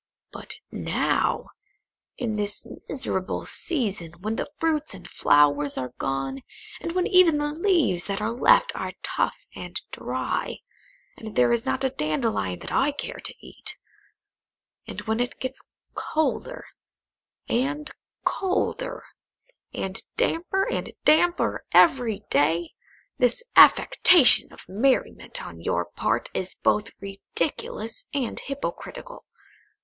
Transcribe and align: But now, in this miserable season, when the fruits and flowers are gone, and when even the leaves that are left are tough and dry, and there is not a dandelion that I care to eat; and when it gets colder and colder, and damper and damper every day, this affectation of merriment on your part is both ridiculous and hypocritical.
But 0.31 0.55
now, 0.71 1.49
in 2.17 2.35
this 2.35 2.65
miserable 2.89 3.45
season, 3.45 4.13
when 4.21 4.35
the 4.35 4.49
fruits 4.57 4.95
and 4.95 5.07
flowers 5.07 5.77
are 5.77 5.93
gone, 5.99 6.41
and 6.79 6.93
when 6.93 7.05
even 7.05 7.37
the 7.37 7.51
leaves 7.53 8.05
that 8.05 8.19
are 8.19 8.31
left 8.31 8.71
are 8.73 8.93
tough 9.03 9.37
and 9.53 9.79
dry, 9.91 10.57
and 11.17 11.35
there 11.35 11.51
is 11.51 11.67
not 11.67 11.83
a 11.83 11.91
dandelion 11.91 12.57
that 12.61 12.71
I 12.71 12.91
care 12.91 13.19
to 13.19 13.35
eat; 13.45 13.77
and 14.87 15.01
when 15.03 15.19
it 15.19 15.39
gets 15.39 15.61
colder 15.93 16.65
and 17.47 17.91
colder, 18.25 19.03
and 19.71 20.01
damper 20.17 20.63
and 20.67 20.91
damper 21.05 21.63
every 21.73 22.21
day, 22.31 22.73
this 23.19 23.43
affectation 23.55 24.51
of 24.51 24.67
merriment 24.67 25.45
on 25.45 25.61
your 25.61 25.85
part 25.85 26.27
is 26.33 26.55
both 26.63 26.89
ridiculous 26.99 28.07
and 28.15 28.39
hypocritical. 28.39 29.25